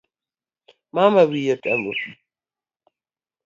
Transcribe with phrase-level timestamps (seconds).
[0.93, 2.09] Mama wiye otimo pi